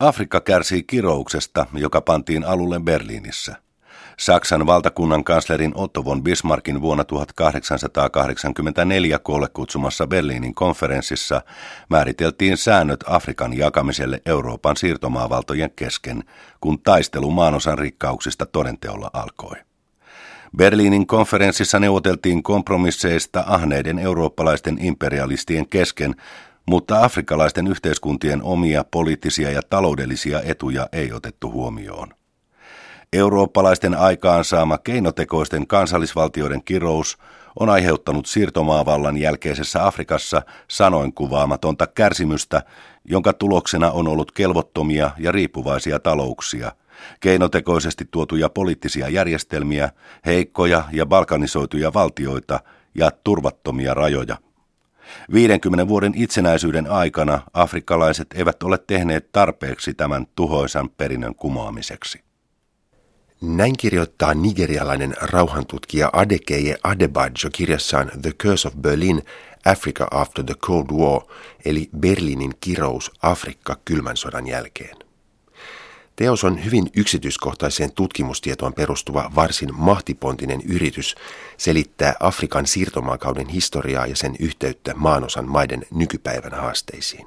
[0.00, 3.56] Afrikka kärsii kirouksesta, joka pantiin alulle Berliinissä.
[4.18, 11.42] Saksan valtakunnan kanslerin Otto von Bismarckin vuonna 1884 koolle kutsumassa Berliinin konferenssissa
[11.88, 16.24] määriteltiin säännöt Afrikan jakamiselle Euroopan siirtomaavaltojen kesken,
[16.60, 19.56] kun taistelu maanosan rikkauksista todenteolla alkoi.
[20.56, 26.14] Berliinin konferenssissa neuvoteltiin kompromisseista ahneiden eurooppalaisten imperialistien kesken,
[26.66, 32.08] mutta afrikkalaisten yhteiskuntien omia poliittisia ja taloudellisia etuja ei otettu huomioon.
[33.12, 37.18] Eurooppalaisten aikaansaama keinotekoisten kansallisvaltioiden kirous
[37.60, 42.62] on aiheuttanut siirtomaavallan jälkeisessä Afrikassa sanoin kuvaamatonta kärsimystä,
[43.04, 46.72] jonka tuloksena on ollut kelvottomia ja riippuvaisia talouksia,
[47.20, 49.90] keinotekoisesti tuotuja poliittisia järjestelmiä,
[50.26, 52.60] heikkoja ja balkanisoituja valtioita
[52.94, 54.36] ja turvattomia rajoja.
[55.32, 62.26] 50 vuoden itsenäisyyden aikana afrikkalaiset eivät ole tehneet tarpeeksi tämän tuhoisan perinnön kumoamiseksi.
[63.40, 69.22] Näin kirjoittaa nigerialainen rauhantutkija Adekeye Adebajo kirjassaan The Curse of Berlin,
[69.64, 71.22] Africa After the Cold War,
[71.64, 75.05] eli Berliinin kirous Afrikka kylmän sodan jälkeen.
[76.16, 81.14] Teos on hyvin yksityiskohtaiseen tutkimustietoon perustuva varsin mahtipontinen yritys
[81.56, 87.26] selittää Afrikan siirtomaakauden historiaa ja sen yhteyttä maanosan maiden nykypäivän haasteisiin.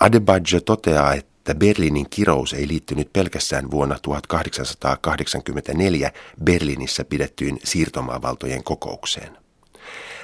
[0.00, 6.12] Adebajo toteaa, että että Berliinin kirous ei liittynyt pelkästään vuonna 1884
[6.44, 9.38] Berliinissä pidettyyn siirtomaavaltojen kokoukseen.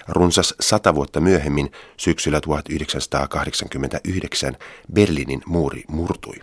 [0.09, 4.57] Runsas sata vuotta myöhemmin, syksyllä 1989,
[4.93, 6.43] Berliinin muuri murtui.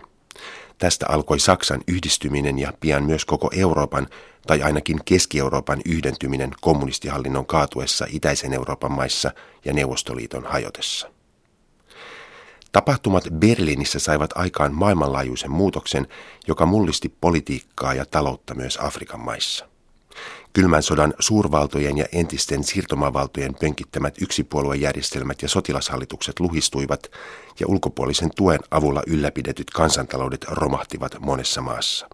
[0.78, 4.06] Tästä alkoi Saksan yhdistyminen ja pian myös koko Euroopan,
[4.46, 9.32] tai ainakin Keski-Euroopan yhdentyminen kommunistihallinnon kaatuessa itäisen Euroopan maissa
[9.64, 11.10] ja Neuvostoliiton hajotessa.
[12.72, 16.06] Tapahtumat Berliinissä saivat aikaan maailmanlaajuisen muutoksen,
[16.46, 19.68] joka mullisti politiikkaa ja taloutta myös Afrikan maissa.
[20.56, 27.10] Kylmän sodan suurvaltojen ja entisten siirtomaavaltojen pönkittämät yksipuoluejärjestelmät ja sotilashallitukset luhistuivat
[27.60, 32.08] ja ulkopuolisen tuen avulla ylläpidetyt kansantaloudet romahtivat monessa maassa.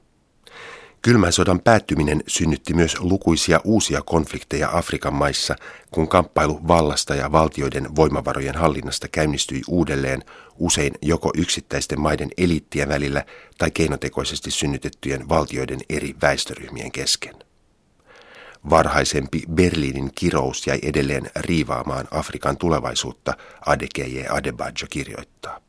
[1.03, 5.57] Kylmän sodan päättyminen synnytti myös lukuisia uusia konflikteja Afrikan maissa,
[5.91, 10.25] kun kamppailu vallasta ja valtioiden voimavarojen hallinnasta käynnistyi uudelleen
[10.59, 13.25] usein joko yksittäisten maiden eliittien välillä
[13.59, 17.35] tai keinotekoisesti synnytettyjen valtioiden eri väestöryhmien kesken.
[18.71, 23.35] Varhaisempi Berliinin kirous jäi edelleen riivaamaan Afrikan tulevaisuutta,
[23.67, 25.61] Adekeje Adebajo kirjoittaa.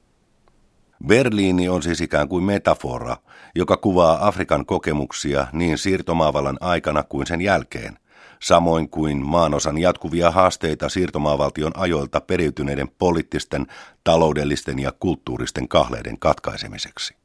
[1.07, 3.17] Berliini on siis ikään kuin metafora,
[3.55, 7.99] joka kuvaa Afrikan kokemuksia niin siirtomaavallan aikana kuin sen jälkeen,
[8.41, 13.67] samoin kuin maanosan jatkuvia haasteita siirtomaavaltion ajoilta periytyneiden poliittisten,
[14.03, 17.22] taloudellisten ja kulttuuristen kahleiden katkaisemiseksi.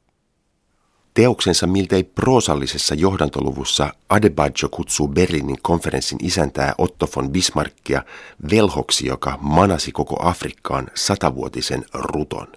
[1.19, 8.03] Teoksensa miltei proosallisessa johdantoluvussa Adebaggio kutsuu Berliinin konferenssin isäntää Otto von Bismarckia
[8.51, 12.47] velhoksi, joka manasi koko Afrikkaan satavuotisen ruton.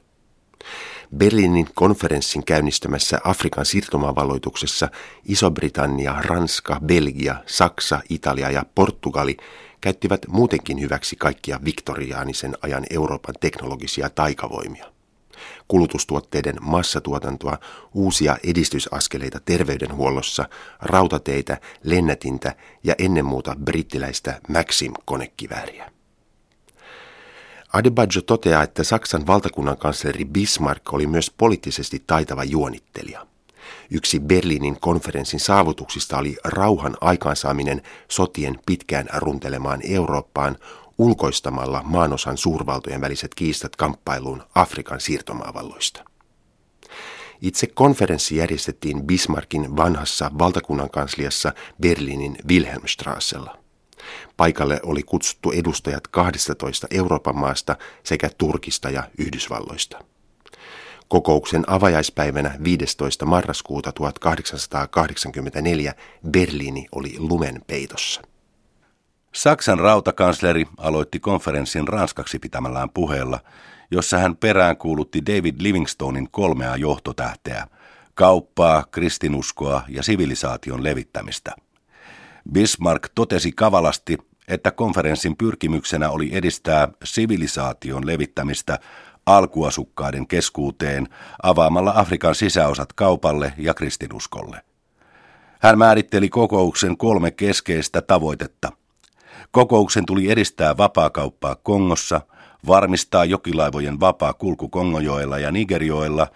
[1.16, 4.88] Berliinin konferenssin käynnistämässä Afrikan siirtomaavalloituksessa
[5.24, 9.36] Iso-Britannia, Ranska, Belgia, Saksa, Italia ja Portugali
[9.80, 14.91] käyttivät muutenkin hyväksi kaikkia viktoriaanisen ajan Euroopan teknologisia taikavoimia.
[15.72, 17.58] Kulutustuotteiden massatuotantoa,
[17.94, 20.48] uusia edistysaskeleita terveydenhuollossa,
[20.80, 25.92] rautateitä, lennätintä ja ennen muuta brittiläistä Maxim-konekivääriä.
[27.72, 33.26] Adebaggio toteaa, että Saksan valtakunnan kansleri Bismarck oli myös poliittisesti taitava juonittelija.
[33.90, 40.56] Yksi Berliinin konferenssin saavutuksista oli rauhan aikaansaaminen sotien pitkään runtelemaan Eurooppaan
[41.02, 46.04] ulkoistamalla maanosan suurvaltojen väliset kiistat kamppailuun Afrikan siirtomaavalloista.
[47.40, 53.58] Itse konferenssi järjestettiin Bismarckin vanhassa valtakunnan kansliassa Berliinin Wilhelmstrassella.
[54.36, 59.98] Paikalle oli kutsuttu edustajat 12 Euroopan maasta sekä Turkista ja Yhdysvalloista.
[61.08, 63.26] Kokouksen avajaispäivänä 15.
[63.26, 65.94] marraskuuta 1884
[66.30, 68.22] Berliini oli lumen peitossa.
[69.34, 73.40] Saksan rautakansleri aloitti konferenssin ranskaksi pitämällään puheella,
[73.90, 77.66] jossa hän peräänkuulutti David Livingstonein kolmea johtotähteä,
[78.14, 81.54] kauppaa, kristinuskoa ja sivilisaation levittämistä–
[82.52, 84.18] Bismarck totesi kavalasti,
[84.48, 88.78] että konferenssin pyrkimyksenä oli edistää sivilisaation levittämistä
[89.26, 91.08] alkuasukkaiden keskuuteen
[91.42, 94.60] avaamalla Afrikan sisäosat kaupalle ja kristinuskolle.
[95.60, 98.72] Hän määritteli kokouksen kolme keskeistä tavoitetta.
[99.50, 102.20] Kokouksen tuli edistää vapaakauppaa Kongossa,
[102.66, 106.26] varmistaa jokilaivojen vapaa kulku Kongojoella ja Nigerjoella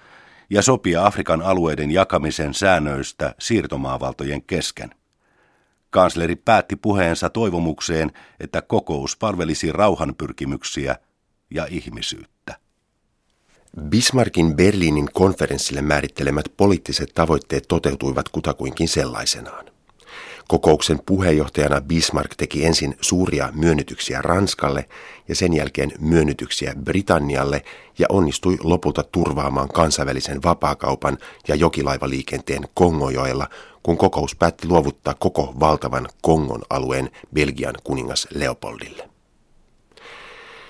[0.50, 4.90] ja sopia Afrikan alueiden jakamisen säännöistä siirtomaavaltojen kesken.
[5.90, 10.96] Kansleri päätti puheensa toivomukseen, että kokous palvelisi rauhanpyrkimyksiä
[11.50, 12.56] ja ihmisyyttä.
[13.88, 19.75] Bismarckin Berliinin konferenssille määrittelemät poliittiset tavoitteet toteutuivat kutakuinkin sellaisenaan.
[20.48, 24.88] Kokouksen puheenjohtajana Bismarck teki ensin suuria myönnytyksiä Ranskalle
[25.28, 27.64] ja sen jälkeen myönnytyksiä Britannialle
[27.98, 33.48] ja onnistui lopulta turvaamaan kansainvälisen vapaakaupan ja jokilaivaliikenteen Kongojoella,
[33.82, 39.08] kun kokous päätti luovuttaa koko valtavan Kongon alueen Belgian kuningas Leopoldille.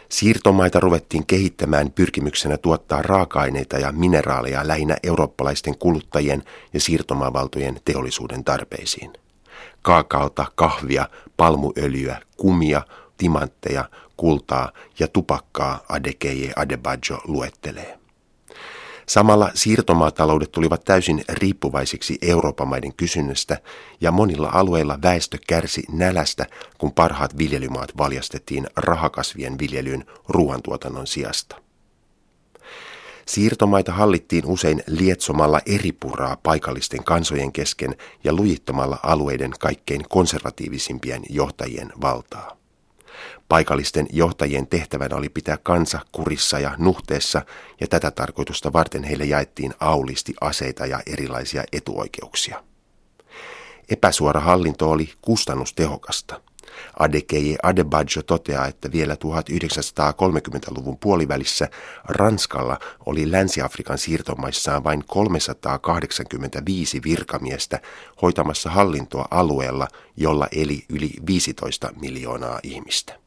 [0.08, 9.12] Siirtomaita ruvettiin kehittämään pyrkimyksenä tuottaa raaka-aineita ja mineraaleja lähinnä eurooppalaisten kuluttajien ja siirtomaavaltojen teollisuuden tarpeisiin.
[9.86, 12.82] Kaakaota, kahvia, palmuöljyä, kumia,
[13.16, 13.84] timantteja,
[14.16, 17.98] kultaa ja tupakkaa Adekeje Adebajo luettelee.
[19.06, 23.58] Samalla siirtomaataloudet tulivat täysin riippuvaisiksi Euroopan maiden kysynnästä
[24.00, 26.46] ja monilla alueilla väestö kärsi nälästä,
[26.78, 31.65] kun parhaat viljelymaat valjastettiin rahakasvien viljelyyn ruoantuotannon sijasta.
[33.28, 42.56] Siirtomaita hallittiin usein lietsomalla eripuraa paikallisten kansojen kesken ja lujittamalla alueiden kaikkein konservatiivisimpien johtajien valtaa.
[43.48, 47.42] Paikallisten johtajien tehtävänä oli pitää kansa kurissa ja nuhteessa,
[47.80, 52.64] ja tätä tarkoitusta varten heille jaettiin aulisti aseita ja erilaisia etuoikeuksia.
[53.88, 56.40] Epäsuora hallinto oli kustannustehokasta.
[56.98, 61.68] Adekeje Adebajo toteaa, että vielä 1930-luvun puolivälissä
[62.04, 67.80] Ranskalla oli Länsi-Afrikan siirtomaissaan vain 385 virkamiestä
[68.22, 73.26] hoitamassa hallintoa alueella, jolla eli yli 15 miljoonaa ihmistä.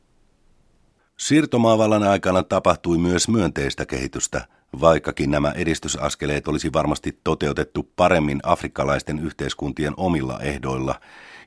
[1.18, 4.48] Siirtomaavallan aikana tapahtui myös myönteistä kehitystä,
[4.82, 11.02] vaikkakin nämä edistysaskeleet olisi varmasti toteutettu paremmin afrikkalaisten yhteiskuntien omilla ehdoilla,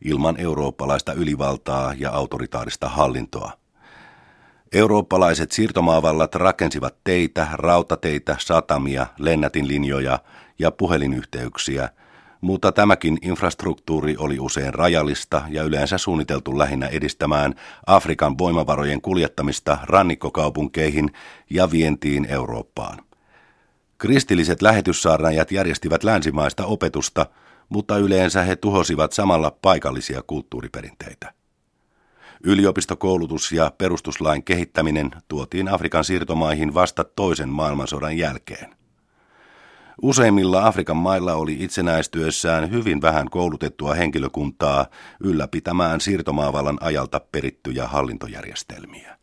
[0.05, 3.53] ilman eurooppalaista ylivaltaa ja autoritaarista hallintoa.
[4.73, 10.19] Eurooppalaiset siirtomaavallat rakensivat teitä, rautateitä, satamia, lennätinlinjoja
[10.59, 11.89] ja puhelinyhteyksiä–
[12.43, 17.55] mutta tämäkin infrastruktuuri oli usein rajallista ja yleensä suunniteltu lähinnä edistämään
[17.87, 21.13] Afrikan voimavarojen kuljettamista rannikkokaupunkeihin
[21.51, 22.99] ja vientiin Eurooppaan.
[23.99, 27.27] Kristilliset lähetyssaarnaajat järjestivät länsimaista opetusta,
[27.73, 31.33] mutta yleensä he tuhosivat samalla paikallisia kulttuuriperinteitä.
[32.45, 38.75] Yliopistokoulutus ja perustuslain kehittäminen tuotiin Afrikan siirtomaihin vasta toisen maailmansodan jälkeen.
[40.03, 44.87] Useimmilla Afrikan mailla oli itsenäistyessään hyvin vähän koulutettua henkilökuntaa
[45.21, 49.22] ylläpitämään siirtomaavallan ajalta perittyjä hallintojärjestelmiä.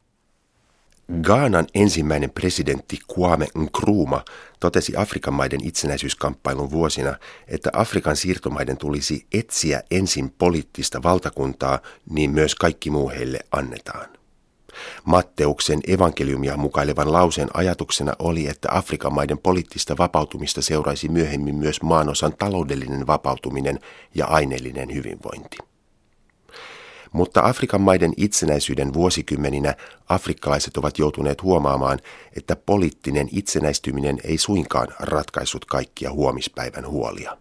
[1.21, 4.23] Gaanan ensimmäinen presidentti Kwame Nkrumah
[4.59, 7.15] totesi Afrikan maiden itsenäisyyskamppailun vuosina,
[7.47, 11.79] että Afrikan siirtomaiden tulisi etsiä ensin poliittista valtakuntaa,
[12.09, 14.09] niin myös kaikki muu heille annetaan.
[15.03, 22.33] Matteuksen evankeliumia mukailevan lauseen ajatuksena oli, että Afrikan maiden poliittista vapautumista seuraisi myöhemmin myös maanosan
[22.39, 23.79] taloudellinen vapautuminen
[24.15, 25.68] ja aineellinen hyvinvointi.
[27.11, 29.75] Mutta Afrikan maiden itsenäisyyden vuosikymmeninä
[30.09, 31.99] afrikkalaiset ovat joutuneet huomaamaan,
[32.37, 37.37] että poliittinen itsenäistyminen ei suinkaan ratkaissut kaikkia huomispäivän huolia.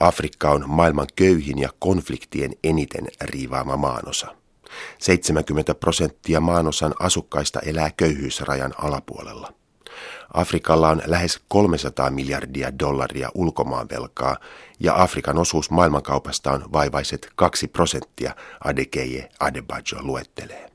[0.00, 4.36] Afrikka on maailman köyhin ja konfliktien eniten riivaama maanosa.
[4.98, 9.52] 70 prosenttia maanosan asukkaista elää köyhyysrajan alapuolella.
[10.34, 14.36] Afrikalla on lähes 300 miljardia dollaria ulkomaanvelkaa
[14.80, 20.70] ja Afrikan osuus maailmankaupasta on vaivaiset 2 prosenttia, Adekeje Adebajo luettelee.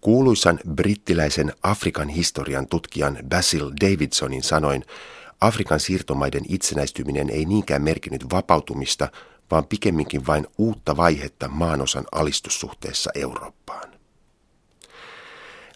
[0.00, 4.84] Kuuluisan brittiläisen Afrikan historian tutkijan Basil Davidsonin sanoin,
[5.40, 9.08] Afrikan siirtomaiden itsenäistyminen ei niinkään merkinnyt vapautumista,
[9.50, 14.01] vaan pikemminkin vain uutta vaihetta maanosan alistussuhteessa Eurooppaan.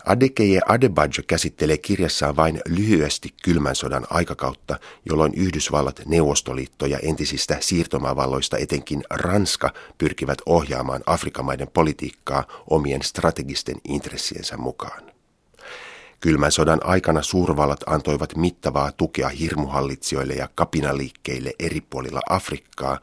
[0.06, 8.58] Adekeje Adebajo käsittelee kirjassaan vain lyhyesti kylmän sodan aikakautta, jolloin Yhdysvallat, Neuvostoliitto ja entisistä siirtomaavalloista
[8.58, 15.15] etenkin Ranska pyrkivät ohjaamaan Afrikan maiden politiikkaa omien strategisten intressiensä mukaan.
[16.20, 22.98] Kylmän sodan aikana suurvallat antoivat mittavaa tukea hirmuhallitsijoille ja kapinaliikkeille eri puolilla Afrikkaa,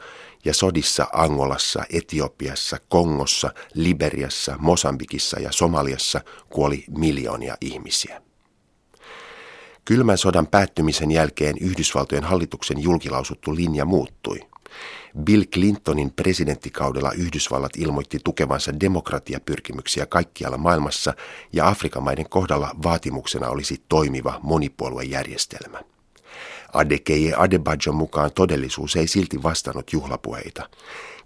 [0.45, 8.21] ja sodissa Angolassa, Etiopiassa, Kongossa, Liberiassa, Mosambikissa ja Somaliassa kuoli miljoonia ihmisiä.
[9.85, 14.39] Kylmän sodan päättymisen jälkeen Yhdysvaltojen hallituksen julkilausuttu linja muuttui–
[15.23, 21.13] Bill Clintonin presidenttikaudella Yhdysvallat ilmoitti tukevansa demokratiapyrkimyksiä kaikkialla maailmassa
[21.53, 25.81] ja Afrikan maiden kohdalla vaatimuksena olisi toimiva monipuoluejärjestelmä.
[26.73, 30.69] Adekeje Adebajon mukaan todellisuus ei silti vastannut juhlapuheita.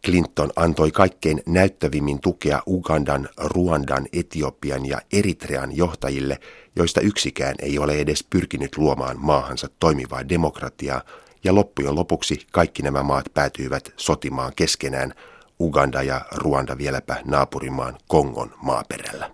[0.05, 6.39] Clinton antoi kaikkein näyttävimmin tukea Ugandan, Ruandan, Etiopian ja Eritrean johtajille,
[6.75, 11.01] joista yksikään ei ole edes pyrkinyt luomaan maahansa toimivaa demokratiaa,
[11.43, 15.13] ja loppujen lopuksi kaikki nämä maat päätyivät sotimaan keskenään,
[15.59, 19.31] Uganda ja Ruanda vieläpä naapurimaan Kongon maaperällä.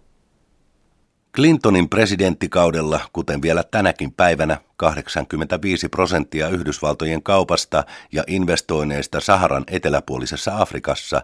[1.35, 11.21] Clintonin presidenttikaudella, kuten vielä tänäkin päivänä, 85 prosenttia Yhdysvaltojen kaupasta ja investoinneista Saharan eteläpuolisessa Afrikassa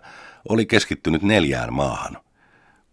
[0.49, 2.17] oli keskittynyt neljään maahan.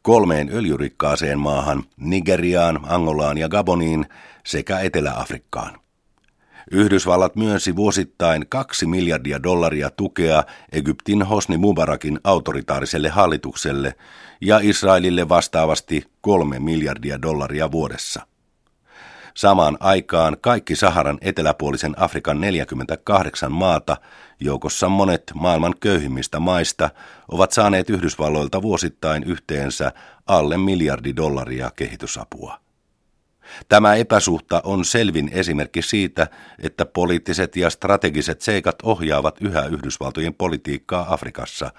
[0.02, 4.06] Kolmeen öljyrikkaaseen maahan, Nigeriaan, Angolaan ja Gaboniin
[4.46, 5.80] sekä Etelä-Afrikkaan.
[6.70, 13.94] Yhdysvallat myönsi vuosittain 2 miljardia dollaria tukea Egyptin Hosni Mubarakin autoritaariselle hallitukselle
[14.40, 18.26] ja Israelille vastaavasti 3 miljardia dollaria vuodessa.
[19.34, 23.96] Samaan aikaan kaikki Saharan eteläpuolisen Afrikan 48 maata,
[24.40, 26.90] joukossa monet maailman köyhimmistä maista,
[27.28, 29.92] ovat saaneet Yhdysvalloilta vuosittain yhteensä
[30.26, 32.65] alle miljardi dollaria kehitysapua.
[33.68, 36.26] Tämä epäsuhta on selvin esimerkki siitä,
[36.62, 41.72] että poliittiset ja strategiset seikat ohjaavat yhä Yhdysvaltojen politiikkaa Afrikassa,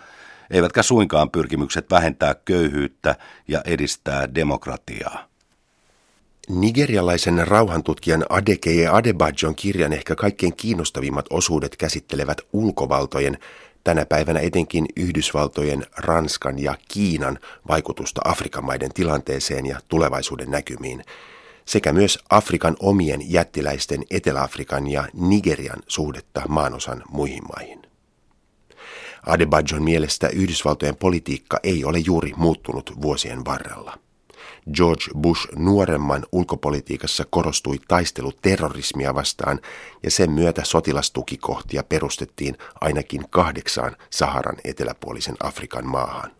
[0.52, 3.16] eivätkä suinkaan pyrkimykset vähentää köyhyyttä
[3.48, 5.28] ja edistää demokratiaa.
[6.50, 13.38] Nigerialaisen rauhantutkijan Adekeye Adebajon kirjan ehkä kaikkein kiinnostavimmat osuudet käsittelevät ulkovaltojen,
[13.84, 21.04] tänä päivänä etenkin Yhdysvaltojen, Ranskan ja Kiinan vaikutusta Afrikan maiden tilanteeseen ja tulevaisuuden näkymiin–
[21.68, 27.82] sekä myös Afrikan omien jättiläisten Etelä-Afrikan ja Nigerian suhdetta maanosan muihin maihin.
[29.26, 33.98] Adebajon mielestä Yhdysvaltojen politiikka ei ole juuri muuttunut vuosien varrella.
[34.74, 39.60] George Bush nuoremman ulkopolitiikassa korostui taistelu terrorismia vastaan
[40.04, 46.37] ja sen myötä sotilastukikohtia perustettiin ainakin kahdeksaan Saharan eteläpuolisen Afrikan maahan.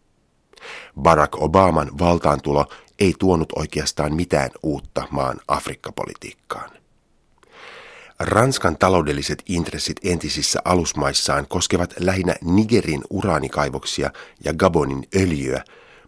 [1.02, 2.66] Barack Obaman valtaantulo
[3.00, 6.70] ei tuonut oikeastaan mitään uutta maan Afrikka-politiikkaan.
[8.20, 14.12] Ranskan taloudelliset intressit entisissä alusmaissaan koskevat lähinnä Nigerin uraanikaivoksia
[14.44, 15.64] ja Gabonin öljyä,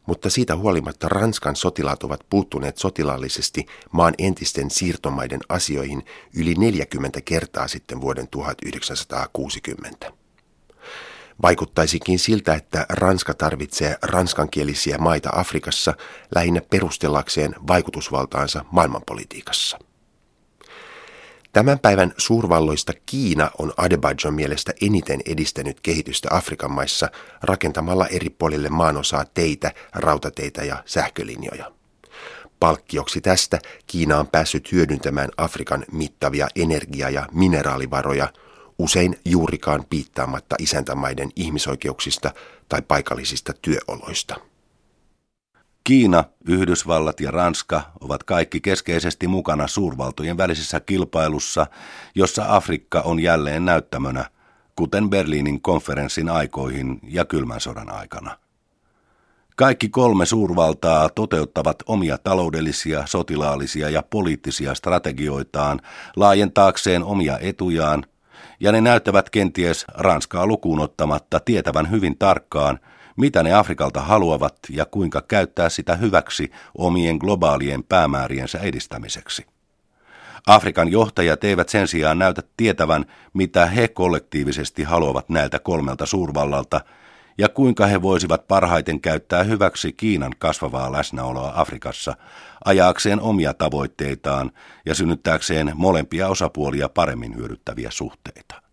[0.06, 7.68] mutta siitä huolimatta Ranskan sotilaat ovat puuttuneet sotilaallisesti maan entisten siirtomaiden asioihin yli 40 kertaa
[7.68, 10.19] sitten vuoden 1960.
[11.42, 15.94] Vaikuttaisikin siltä, että Ranska tarvitsee ranskankielisiä maita Afrikassa
[16.36, 19.80] lähinnä perustellakseen vaikutusvaltaansa maailmanpolitiikassa.
[21.54, 27.10] Tämän päivän suurvalloista Kiina on Adebajon mielestä eniten edistänyt kehitystä Afrikan maissa
[27.42, 31.72] rakentamalla eri puolille maanosaa teitä, rautateitä ja sähkölinjoja.
[32.60, 38.34] Palkkioksi tästä Kiina on päässyt hyödyntämään Afrikan mittavia energia- ja mineraalivaroja–
[38.80, 42.32] usein juurikaan piittaamatta isäntämaiden ihmisoikeuksista
[42.70, 44.36] tai paikallisista työoloista.
[45.84, 51.68] Kiina, Yhdysvallat ja Ranska ovat kaikki keskeisesti mukana suurvaltojen välisessä kilpailussa,
[52.16, 54.26] jossa Afrikka on jälleen näyttämönä,
[54.76, 58.38] kuten Berliinin konferenssin aikoihin ja kylmän sodan aikana.
[59.56, 65.82] Kaikki kolme suurvaltaa toteuttavat omia taloudellisia, sotilaallisia ja poliittisia strategioitaan
[66.16, 68.06] laajentaakseen omia etujaan–
[68.60, 72.80] ja ne näyttävät kenties Ranskaa lukuun ottamatta tietävän hyvin tarkkaan,
[73.18, 79.46] mitä ne Afrikalta haluavat ja kuinka käyttää sitä hyväksi omien globaalien päämääriensä edistämiseksi.
[80.48, 86.82] Afrikan johtajat eivät sen sijaan näytä tietävän, mitä he kollektiivisesti haluavat näiltä kolmelta suurvallalta
[87.40, 92.16] ja kuinka he voisivat parhaiten käyttää hyväksi Kiinan kasvavaa läsnäoloa Afrikassa
[92.66, 94.52] ajaakseen omia tavoitteitaan
[94.86, 98.69] ja synnyttääkseen molempia osapuolia paremmin hyödyttäviä suhteita.